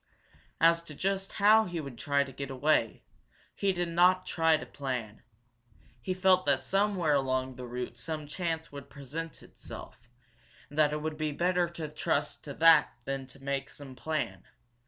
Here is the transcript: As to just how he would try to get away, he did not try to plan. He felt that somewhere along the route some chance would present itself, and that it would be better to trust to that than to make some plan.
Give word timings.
As 0.59 0.81
to 0.85 0.95
just 0.95 1.33
how 1.33 1.65
he 1.65 1.79
would 1.79 1.95
try 1.99 2.23
to 2.23 2.31
get 2.31 2.49
away, 2.49 3.03
he 3.53 3.71
did 3.71 3.89
not 3.89 4.25
try 4.25 4.57
to 4.57 4.65
plan. 4.65 5.21
He 6.01 6.15
felt 6.15 6.43
that 6.47 6.63
somewhere 6.63 7.13
along 7.13 7.53
the 7.55 7.67
route 7.67 7.99
some 7.99 8.25
chance 8.25 8.71
would 8.71 8.89
present 8.89 9.43
itself, 9.43 10.09
and 10.71 10.79
that 10.79 10.91
it 10.91 11.03
would 11.03 11.17
be 11.17 11.31
better 11.31 11.69
to 11.69 11.87
trust 11.87 12.43
to 12.45 12.55
that 12.55 12.93
than 13.05 13.27
to 13.27 13.43
make 13.43 13.69
some 13.69 13.95
plan. 13.95 14.45